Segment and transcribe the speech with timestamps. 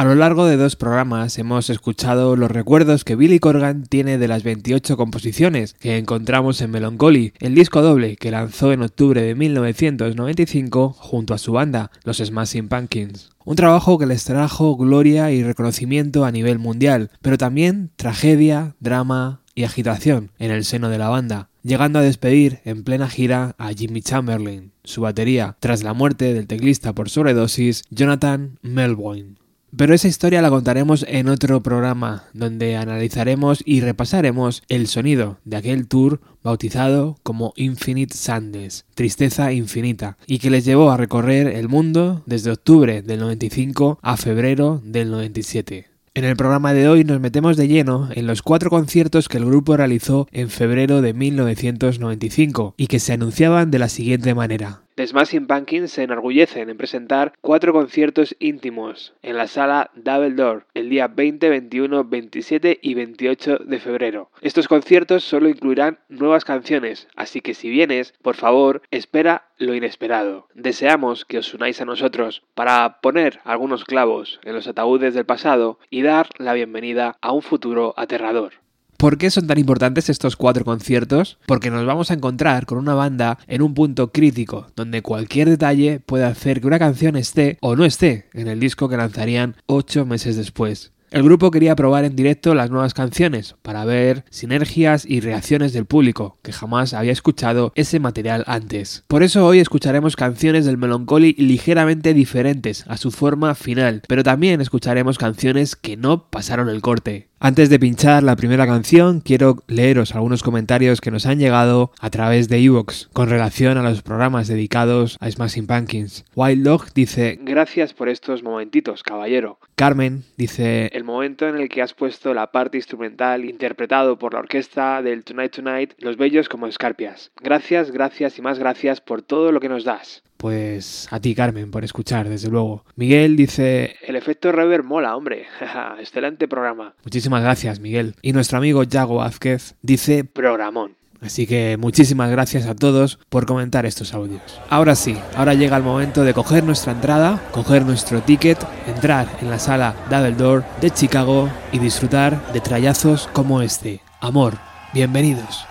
[0.00, 4.28] A lo largo de dos programas hemos escuchado los recuerdos que Billy Corgan tiene de
[4.28, 9.34] las 28 composiciones que encontramos en Melancholy, el disco doble que lanzó en octubre de
[9.34, 13.28] 1995 junto a su banda, los Smashing Pumpkins.
[13.44, 19.42] Un trabajo que les trajo gloria y reconocimiento a nivel mundial, pero también tragedia, drama
[19.54, 23.74] y agitación en el seno de la banda, llegando a despedir en plena gira a
[23.74, 29.39] Jimmy Chamberlain, su batería, tras la muerte del teclista por sobredosis Jonathan Melvoin.
[29.76, 35.56] Pero esa historia la contaremos en otro programa, donde analizaremos y repasaremos el sonido de
[35.56, 41.68] aquel tour bautizado como Infinite Sadness, Tristeza Infinita, y que les llevó a recorrer el
[41.68, 45.90] mundo desde octubre del 95 a febrero del 97.
[46.12, 49.44] En el programa de hoy nos metemos de lleno en los cuatro conciertos que el
[49.44, 54.82] grupo realizó en febrero de 1995 y que se anunciaban de la siguiente manera.
[55.00, 60.66] The Smashing Pumpkins se enorgullecen en presentar cuatro conciertos íntimos en la sala Double Door
[60.74, 64.30] el día 20, 21, 27 y 28 de febrero.
[64.42, 70.48] Estos conciertos solo incluirán nuevas canciones, así que si vienes, por favor, espera lo inesperado.
[70.52, 75.78] Deseamos que os unáis a nosotros para poner algunos clavos en los ataúdes del pasado
[75.88, 78.52] y dar la bienvenida a un futuro aterrador.
[79.00, 81.38] ¿Por qué son tan importantes estos cuatro conciertos?
[81.46, 86.00] Porque nos vamos a encontrar con una banda en un punto crítico, donde cualquier detalle
[86.00, 90.04] puede hacer que una canción esté o no esté en el disco que lanzarían ocho
[90.04, 90.92] meses después.
[91.10, 95.86] El grupo quería probar en directo las nuevas canciones para ver sinergias y reacciones del
[95.86, 99.04] público, que jamás había escuchado ese material antes.
[99.08, 104.60] Por eso hoy escucharemos canciones del Melancholy ligeramente diferentes a su forma final, pero también
[104.60, 107.29] escucharemos canciones que no pasaron el corte.
[107.42, 112.10] Antes de pinchar la primera canción, quiero leeros algunos comentarios que nos han llegado a
[112.10, 116.26] través de Evox con relación a los programas dedicados a Smashing Pumpkins.
[116.34, 119.58] Wild Dog dice: Gracias por estos momentitos, caballero.
[119.74, 124.40] Carmen dice: El momento en el que has puesto la parte instrumental interpretado por la
[124.40, 127.30] orquesta del Tonight Tonight, los bellos como escarpias.
[127.42, 130.22] Gracias, gracias y más gracias por todo lo que nos das.
[130.40, 132.82] Pues a ti, Carmen, por escuchar, desde luego.
[132.96, 133.96] Miguel dice...
[134.00, 135.44] El efecto rever mola, hombre.
[136.00, 136.94] Excelente programa.
[137.04, 138.14] Muchísimas gracias, Miguel.
[138.22, 140.24] Y nuestro amigo Yago Vázquez dice...
[140.24, 140.96] Programón.
[141.20, 144.40] Así que muchísimas gracias a todos por comentar estos audios.
[144.70, 149.50] Ahora sí, ahora llega el momento de coger nuestra entrada, coger nuestro ticket, entrar en
[149.50, 154.00] la sala Double Door de Chicago y disfrutar de trayazos como este.
[154.20, 154.54] Amor,
[154.94, 155.66] bienvenidos.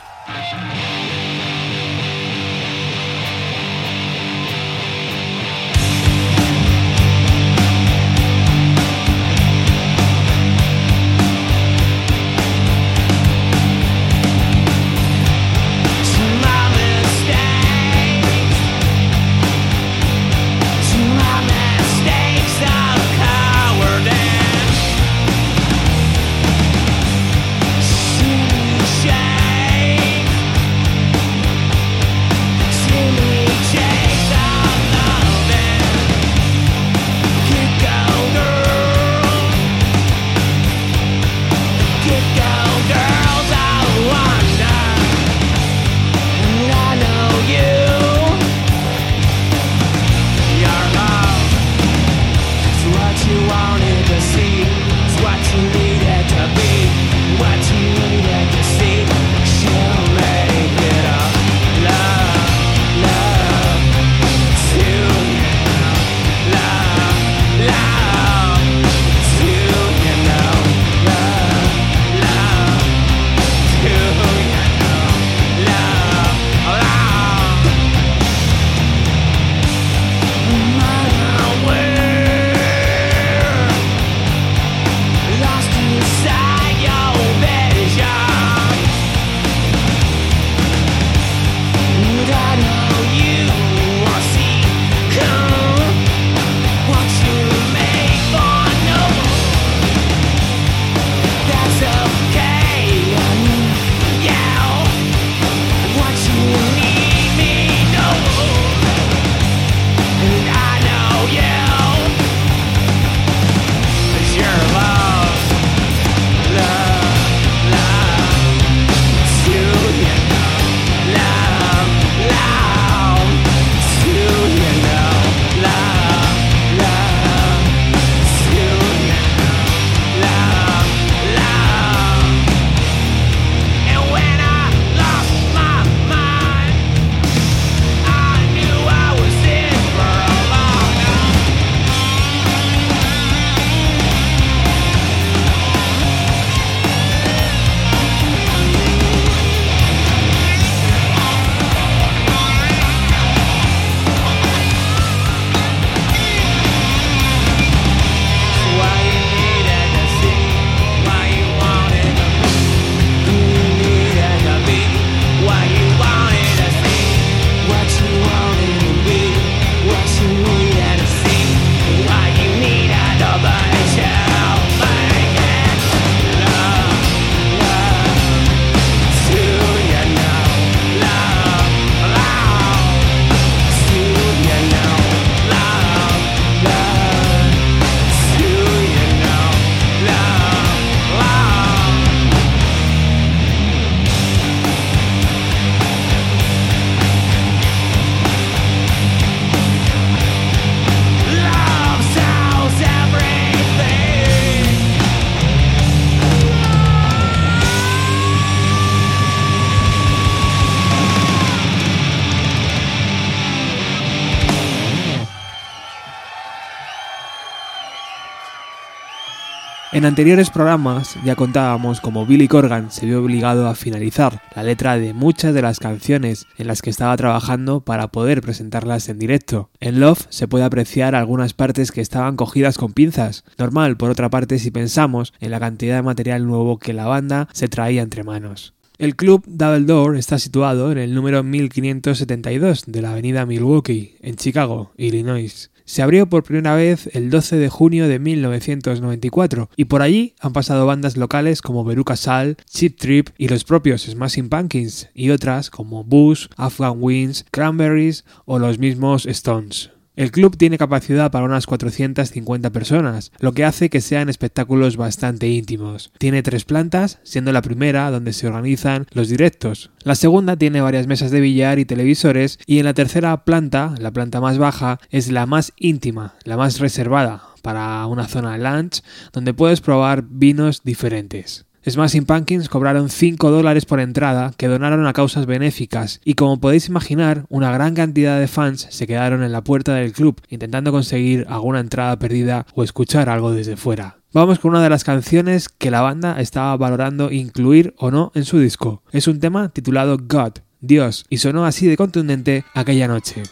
[219.99, 224.97] En anteriores programas ya contábamos cómo Billy Corgan se vio obligado a finalizar la letra
[224.97, 229.71] de muchas de las canciones en las que estaba trabajando para poder presentarlas en directo.
[229.81, 234.29] En Love se puede apreciar algunas partes que estaban cogidas con pinzas, normal por otra
[234.29, 238.23] parte si pensamos en la cantidad de material nuevo que la banda se traía entre
[238.23, 238.73] manos.
[238.99, 244.35] El club Double Door está situado en el número 1572 de la avenida Milwaukee, en
[244.35, 245.71] Chicago, Illinois.
[245.89, 250.53] Se abrió por primera vez el 12 de junio de 1994 y por allí han
[250.53, 255.71] pasado bandas locales como Veruca Sal, Chip Trip y los propios Smashing Pumpkins y otras
[255.71, 259.89] como Bush, Afghan Winds, Cranberries o los mismos Stones.
[260.19, 265.47] El club tiene capacidad para unas 450 personas, lo que hace que sean espectáculos bastante
[265.47, 266.11] íntimos.
[266.17, 269.91] Tiene tres plantas, siendo la primera donde se organizan los directos.
[270.03, 274.11] La segunda tiene varias mesas de billar y televisores y en la tercera planta, la
[274.11, 279.01] planta más baja, es la más íntima, la más reservada para una zona lunch
[279.31, 281.65] donde puedes probar vinos diferentes.
[281.87, 286.89] Smashing Pumpkins cobraron 5 dólares por entrada que donaron a causas benéficas y como podéis
[286.89, 291.45] imaginar, una gran cantidad de fans se quedaron en la puerta del club intentando conseguir
[291.47, 294.17] alguna entrada perdida o escuchar algo desde fuera.
[294.33, 298.43] Vamos con una de las canciones que la banda estaba valorando incluir o no en
[298.43, 299.01] su disco.
[299.11, 303.43] Es un tema titulado God, Dios, y sonó así de contundente aquella noche.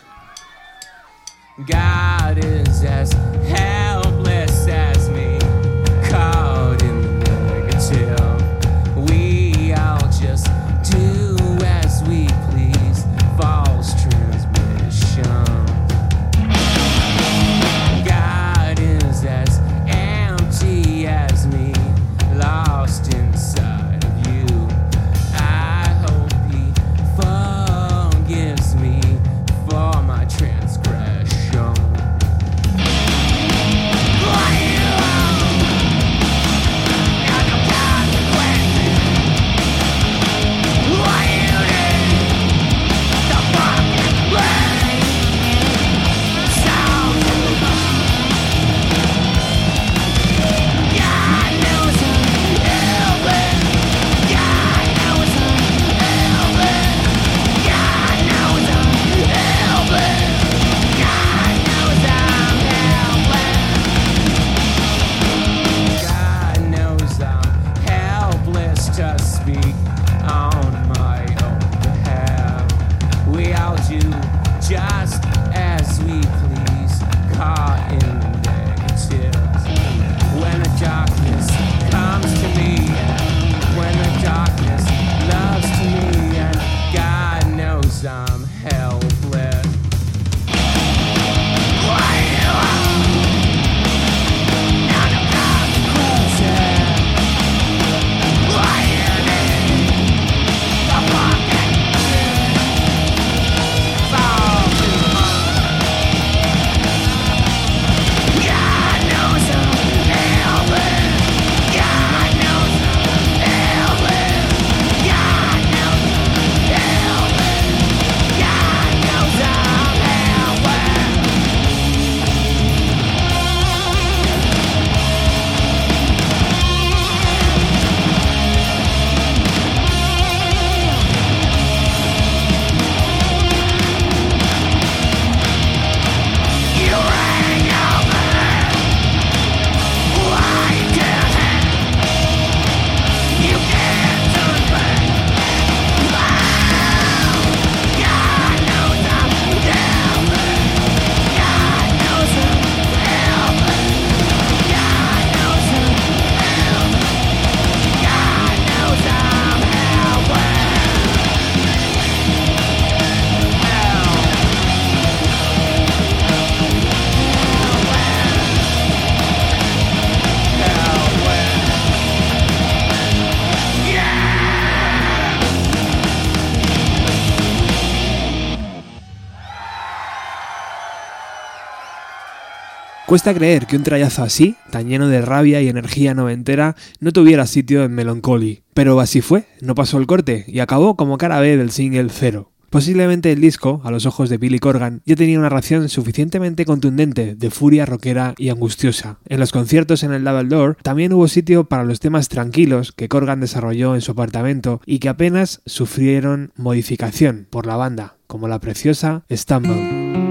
[183.08, 187.48] Cuesta creer que un trayazo así, tan lleno de rabia y energía noventera, no tuviera
[187.48, 188.64] sitio en Melancholy.
[188.74, 192.52] Pero así fue, no pasó el corte y acabó como cara B del single Cero.
[192.70, 197.36] Posiblemente el disco, a los ojos de Billy Corgan, ya tenía una ración suficientemente contundente
[197.36, 199.20] de furia rockera y angustiosa.
[199.26, 203.08] En los conciertos en el Double Door también hubo sitio para los temas tranquilos que
[203.08, 208.60] Corgan desarrolló en su apartamento y que apenas sufrieron modificación por la banda, como la
[208.60, 210.27] preciosa Stumble.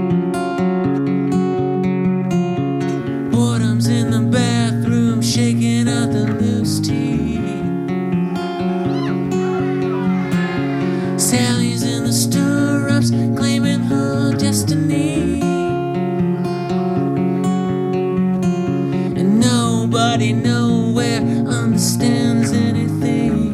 [20.17, 23.53] Nobody nowhere understands anything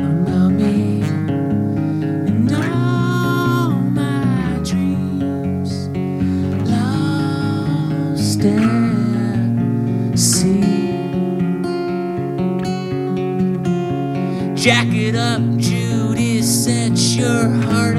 [0.00, 1.02] about me
[2.26, 5.86] and all my dreams
[6.68, 10.58] lost at sea.
[14.56, 17.97] Jack it up, Judy, set your heart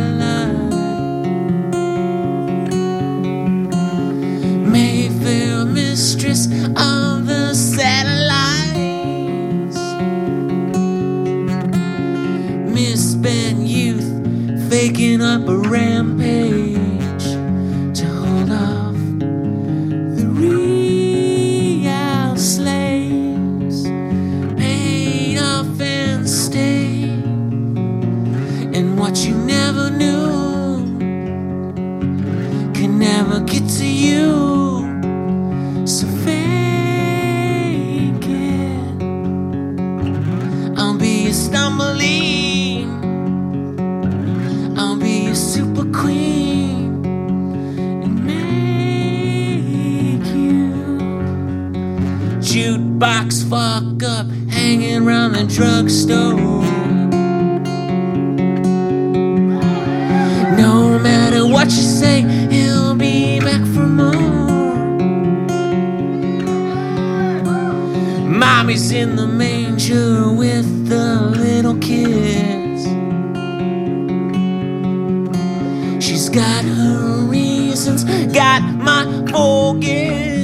[76.09, 80.38] She's got her reasons, got my forgets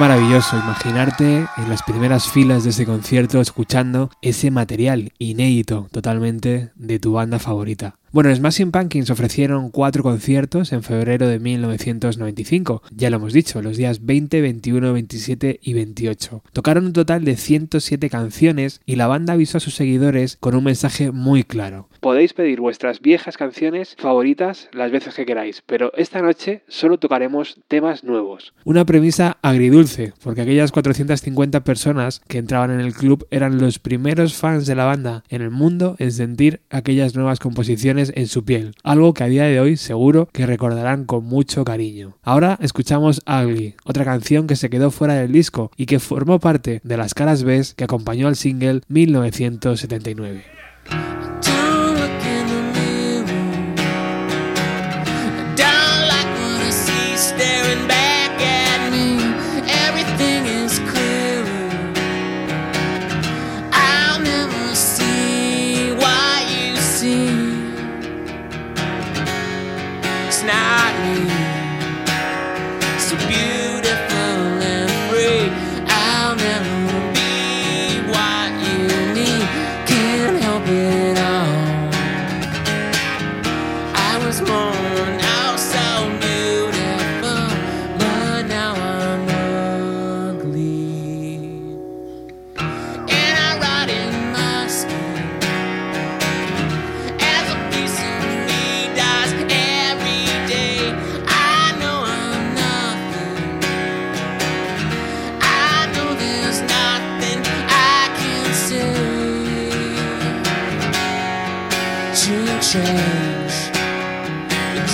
[0.00, 6.98] maravilloso imaginarte en las primeras filas de ese concierto escuchando ese material inédito totalmente de
[6.98, 7.96] tu banda favorita.
[8.12, 13.76] Bueno, Smashing Pumpkins ofrecieron cuatro conciertos en febrero de 1995, ya lo hemos dicho, los
[13.76, 16.42] días 20, 21, 27 y 28.
[16.52, 20.64] Tocaron un total de 107 canciones y la banda avisó a sus seguidores con un
[20.64, 21.88] mensaje muy claro.
[22.00, 27.60] Podéis pedir vuestras viejas canciones favoritas las veces que queráis, pero esta noche solo tocaremos
[27.68, 28.54] temas nuevos.
[28.64, 34.34] Una premisa agridulce, porque aquellas 450 personas que entraban en el club eran los primeros
[34.34, 38.74] fans de la banda en el mundo en sentir aquellas nuevas composiciones en su piel,
[38.82, 42.16] algo que a día de hoy seguro que recordarán con mucho cariño.
[42.22, 46.80] Ahora escuchamos Ugly, otra canción que se quedó fuera del disco y que formó parte
[46.82, 50.59] de las caras B que acompañó al single 1979.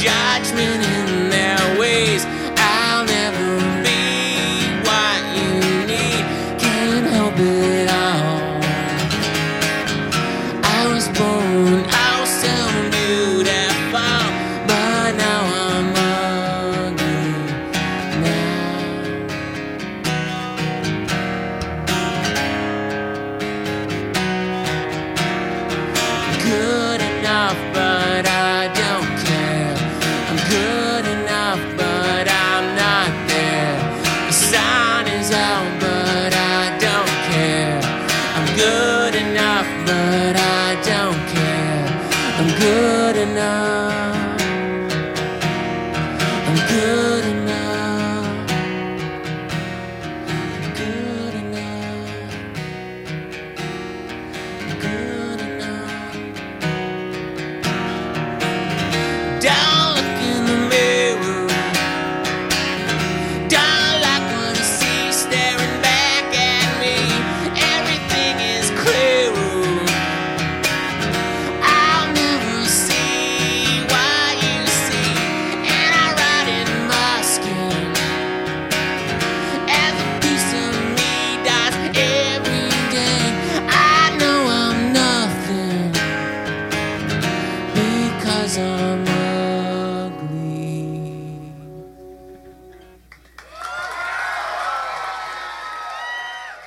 [0.02, 1.35] Judgment in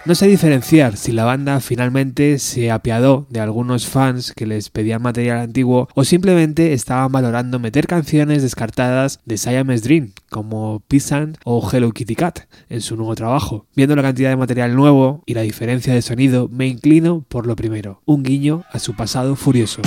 [0.09, 5.03] No sé diferenciar si la banda finalmente se apiadó de algunos fans que les pedían
[5.03, 11.69] material antiguo o simplemente estaban valorando meter canciones descartadas de Siamese Dream como Peasant o
[11.71, 13.67] Hello Kitty Cat en su nuevo trabajo.
[13.75, 17.55] Viendo la cantidad de material nuevo y la diferencia de sonido, me inclino por lo
[17.55, 19.83] primero, un guiño a su pasado furioso.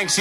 [0.00, 0.18] Thanks.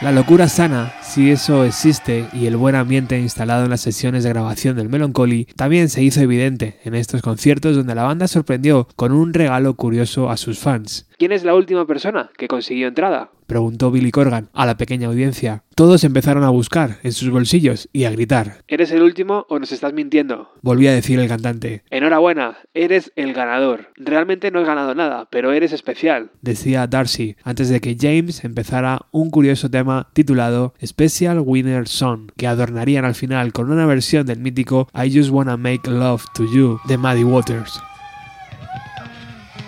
[0.00, 4.30] La locura sana, si eso existe, y el buen ambiente instalado en las sesiones de
[4.30, 9.12] grabación del Melancholy también se hizo evidente en estos conciertos donde la banda sorprendió con
[9.12, 11.06] un regalo curioso a sus fans.
[11.18, 13.30] ¿Quién es la última persona que consiguió entrada?
[13.50, 15.64] Preguntó Billy Corgan a la pequeña audiencia.
[15.74, 18.62] Todos empezaron a buscar en sus bolsillos y a gritar.
[18.68, 20.52] ¿Eres el último o nos estás mintiendo?
[20.62, 21.82] Volvía a decir el cantante.
[21.90, 23.88] Enhorabuena, eres el ganador.
[23.96, 29.06] Realmente no has ganado nada, pero eres especial, decía Darcy, antes de que James empezara
[29.10, 34.38] un curioso tema titulado Special Winner Song, que adornarían al final con una versión del
[34.38, 37.80] mítico I Just Wanna Make Love to You de Muddy Waters.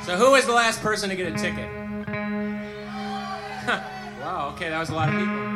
[0.07, 1.82] So who was the last person to get a ticket?
[4.21, 5.53] wow, okay, that was a lot of people.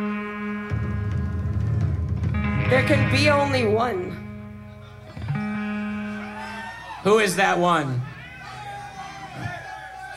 [2.71, 4.13] There can be only one.
[7.03, 8.03] Who is that one?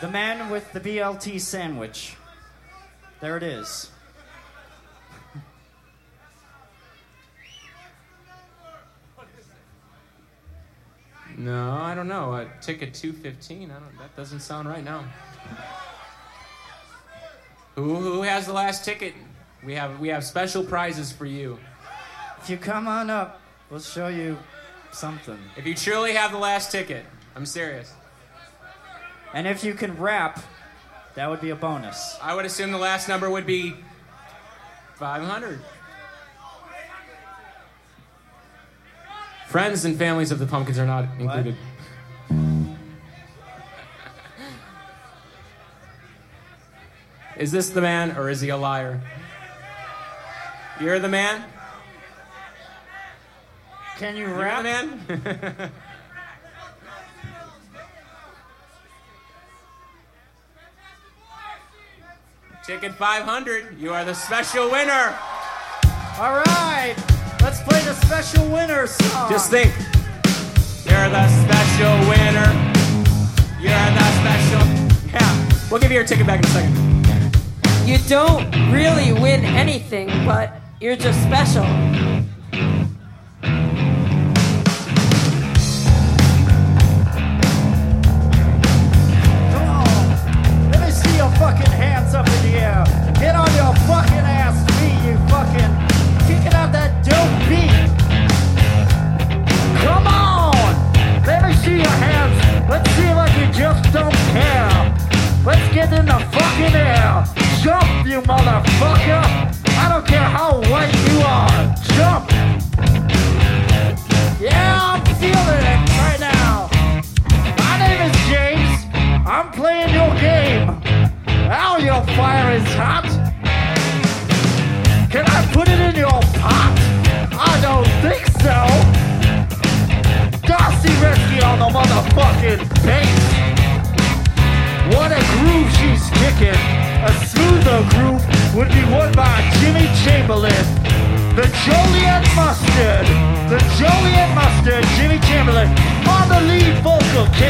[0.01, 2.15] The man with the BLT sandwich.
[3.21, 3.91] There it is.
[11.37, 12.33] No, I don't know.
[12.33, 13.71] Uh, ticket 215.
[13.71, 15.05] I don't that doesn't sound right now.
[17.79, 19.13] Who who has the last ticket?
[19.63, 21.57] We have we have special prizes for you.
[22.41, 24.37] If you come on up, we'll show you
[24.91, 25.39] something.
[25.57, 27.05] If you truly have the last ticket.
[27.35, 27.93] I'm serious.
[29.33, 30.41] And if you can rap,
[31.15, 32.17] that would be a bonus.
[32.21, 33.75] I would assume the last number would be
[34.95, 35.61] 500.
[39.47, 41.55] Friends and families of the pumpkins are not included.
[47.39, 48.99] Is this the man or is he a liar?
[50.81, 51.45] You're the man?
[53.97, 54.63] Can you You're the rap?
[54.63, 55.71] man?
[62.65, 63.79] Ticket 500.
[63.79, 65.17] You are the special winner.
[66.19, 66.93] All right,
[67.41, 69.31] let's play the special winner song.
[69.31, 69.73] Just think.
[70.83, 72.51] You're the special winner.
[73.61, 74.67] You're the special.
[75.13, 75.69] Yeah.
[75.71, 76.98] We'll give you your ticket back in a second.
[77.89, 81.65] You don't really win anything, but you're just special.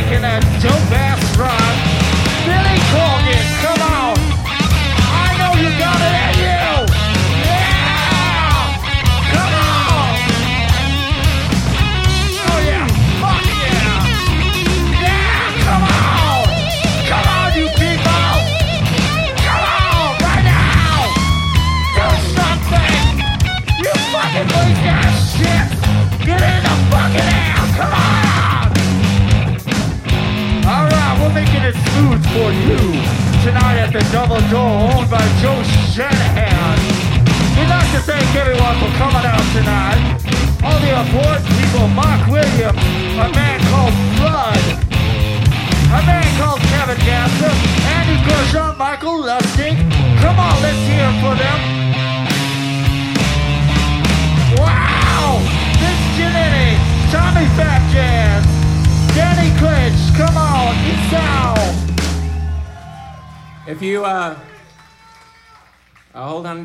[0.09, 0.98] making a dope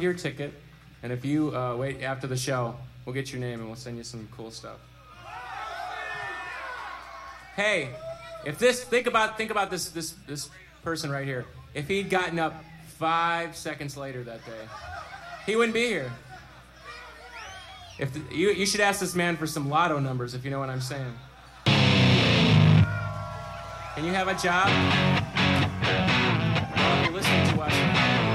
[0.04, 0.52] your ticket,
[1.02, 3.96] and if you uh, wait after the show, we'll get your name and we'll send
[3.96, 4.78] you some cool stuff.
[7.56, 7.90] Hey,
[8.44, 10.50] if this think about think about this this this
[10.84, 11.46] person right here.
[11.72, 12.62] If he'd gotten up
[12.98, 14.68] five seconds later that day,
[15.46, 16.12] he wouldn't be here.
[17.98, 20.60] If the, you you should ask this man for some lotto numbers if you know
[20.60, 21.14] what I'm saying.
[23.94, 24.68] Can you have a job?
[26.76, 28.33] Well, if you listening to us.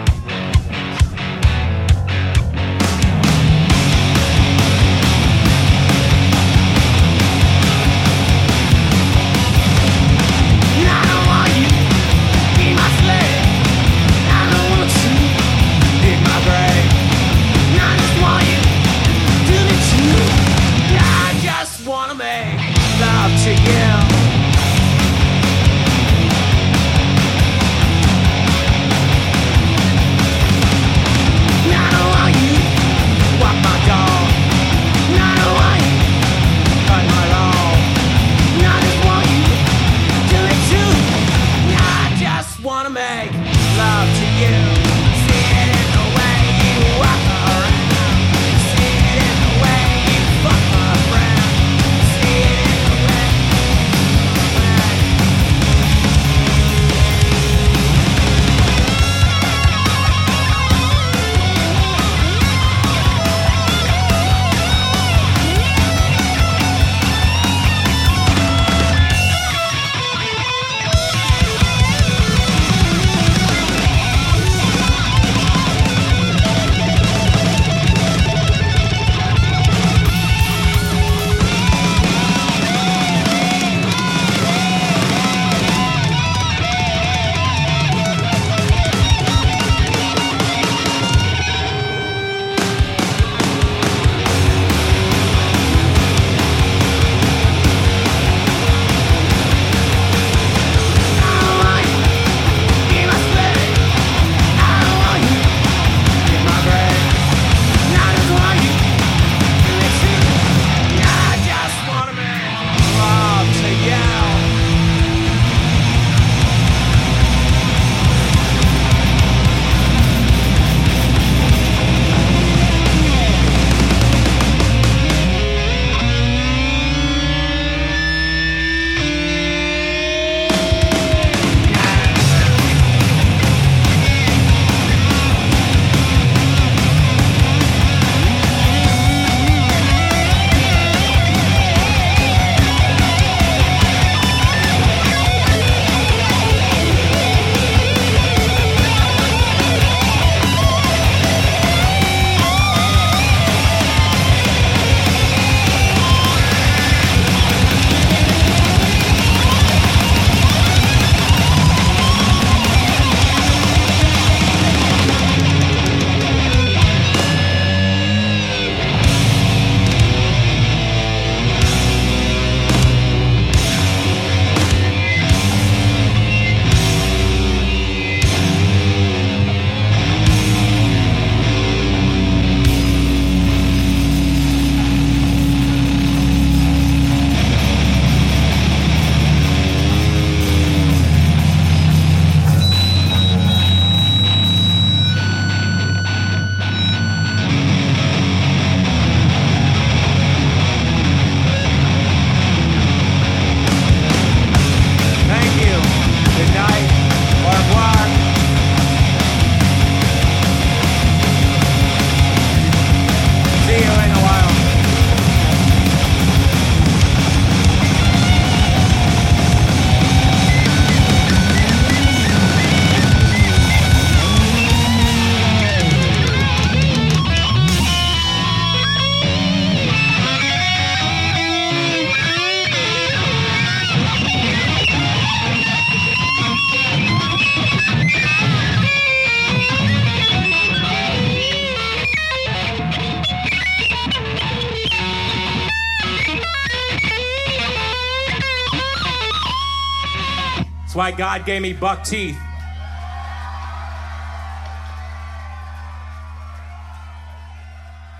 [251.12, 252.38] God gave me buck teeth.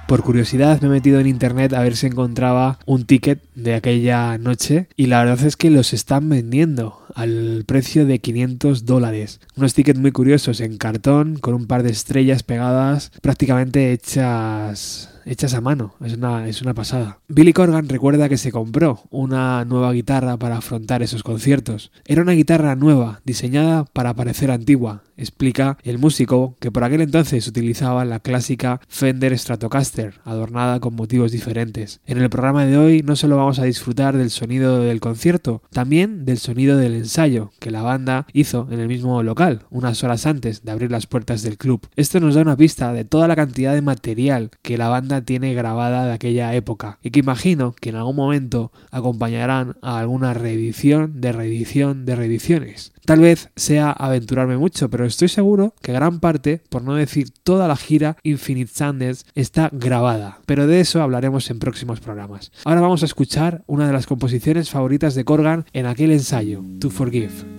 [0.10, 4.40] Por curiosidad me he metido en internet a ver si encontraba un ticket de aquella
[4.40, 9.40] noche y la verdad es que los están vendiendo al precio de 500 dólares.
[9.56, 15.54] Unos tickets muy curiosos en cartón con un par de estrellas pegadas prácticamente hechas hechas
[15.54, 17.20] a mano, es una, es una pasada.
[17.28, 21.92] Billy Corgan recuerda que se compró una nueva guitarra para afrontar esos conciertos.
[22.06, 27.48] Era una guitarra nueva, diseñada para parecer antigua, explica el músico que por aquel entonces
[27.48, 32.00] utilizaba la clásica Fender Stratocaster, adornada con motivos diferentes.
[32.06, 36.26] En el programa de hoy no solo vamos a disfrutar del sonido del concierto, también
[36.26, 40.64] del sonido del ensayo que la banda hizo en el mismo local, unas horas antes
[40.64, 41.88] de abrir las puertas del club.
[41.96, 45.54] Esto nos da una pista de toda la cantidad de material que la banda tiene
[45.54, 51.20] grabada de aquella época y que imagino que en algún momento acompañarán a alguna reedición
[51.22, 52.94] de reedición de reediciones.
[53.06, 57.68] Tal vez sea aventurarme mucho, pero estoy seguro que gran parte, por no decir toda
[57.68, 60.40] la gira Infinite Sanders, está grabada.
[60.46, 62.52] Pero de eso hablaremos en próximos programas.
[62.66, 66.90] Ahora vamos a escuchar una de las composiciones favoritas de Corgan en aquel ensayo, To
[66.90, 67.59] Forgive.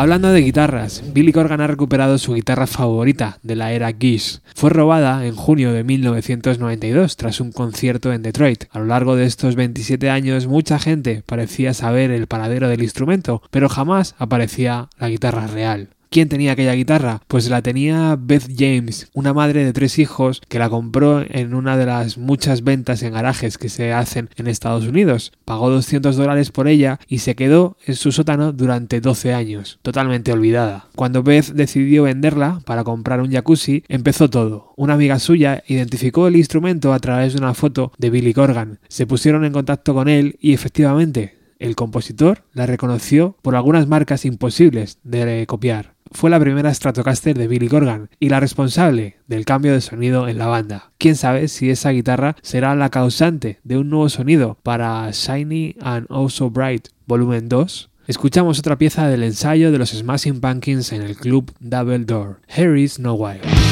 [0.00, 4.40] Hablando de guitarras, Billy Corgan ha recuperado su guitarra favorita de la era Gish.
[4.54, 8.64] Fue robada en junio de 1992 tras un concierto en Detroit.
[8.70, 13.42] A lo largo de estos 27 años mucha gente parecía saber el paradero del instrumento,
[13.50, 15.90] pero jamás aparecía la guitarra real.
[16.12, 17.22] ¿Quién tenía aquella guitarra?
[17.28, 21.76] Pues la tenía Beth James, una madre de tres hijos que la compró en una
[21.76, 25.30] de las muchas ventas en garajes que se hacen en Estados Unidos.
[25.44, 30.32] Pagó 200 dólares por ella y se quedó en su sótano durante 12 años, totalmente
[30.32, 30.88] olvidada.
[30.96, 34.74] Cuando Beth decidió venderla para comprar un jacuzzi, empezó todo.
[34.76, 38.80] Una amiga suya identificó el instrumento a través de una foto de Billy Corgan.
[38.88, 44.24] Se pusieron en contacto con él y efectivamente el compositor la reconoció por algunas marcas
[44.24, 49.72] imposibles de copiar fue la primera Stratocaster de Billy Corgan y la responsable del cambio
[49.72, 50.90] de sonido en la banda.
[50.98, 56.06] Quién sabe si esa guitarra será la causante de un nuevo sonido para Shiny and
[56.08, 57.90] Oh So Bright Volumen 2.
[58.06, 62.80] Escuchamos otra pieza del ensayo de los Smashing Pumpkins en el club Double Door, Here
[62.80, 63.69] is No Wild.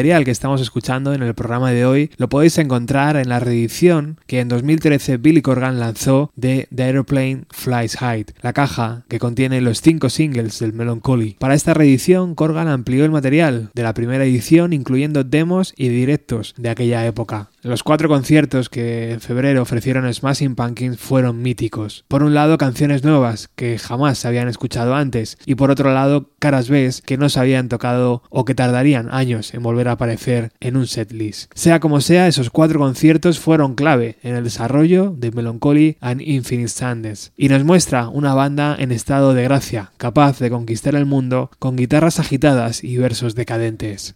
[0.00, 4.18] Material que estamos escuchando en el programa de hoy lo podéis encontrar en la reedición
[4.26, 9.60] que en 2013 Billy Corgan lanzó de The Aeroplane Flies High, la caja que contiene
[9.60, 11.36] los cinco singles del Melancholy.
[11.38, 16.54] Para esta reedición, Corgan amplió el material de la primera edición incluyendo demos y directos
[16.56, 17.49] de aquella época.
[17.62, 22.06] Los cuatro conciertos que en febrero ofrecieron Smashing Pumpkins fueron míticos.
[22.08, 26.30] Por un lado, canciones nuevas que jamás se habían escuchado antes, y por otro lado,
[26.38, 30.52] caras B que no se habían tocado o que tardarían años en volver a aparecer
[30.60, 31.52] en un setlist.
[31.54, 36.68] Sea como sea, esos cuatro conciertos fueron clave en el desarrollo de Melancholy and Infinite
[36.70, 41.50] Sadness, y nos muestra una banda en estado de gracia, capaz de conquistar el mundo
[41.58, 44.14] con guitarras agitadas y versos decadentes.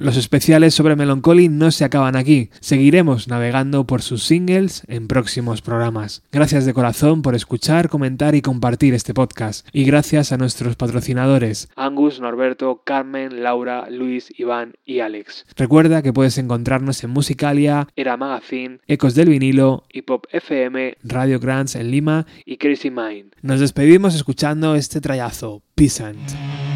[0.00, 2.50] Los especiales sobre Melancholy no se acaban aquí.
[2.60, 6.22] Seguiremos navegando por sus singles en próximos programas.
[6.30, 9.66] Gracias de corazón por escuchar, comentar y compartir este podcast.
[9.72, 15.44] Y gracias a nuestros patrocinadores Angus, Norberto, Carmen, Laura, Luis, Iván y Alex.
[15.56, 21.40] Recuerda que puedes encontrarnos en Musicalia, Era Magazine, Ecos del Vinilo, Hip Hop FM, Radio
[21.40, 23.32] Grants en Lima y Crazy Mind.
[23.42, 26.67] Nos despedimos escuchando este trayazo, Peasant.